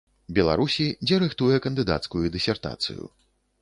[0.37, 3.03] Беларусі, дзе рыхтуе кандыдацкую дысертацыю.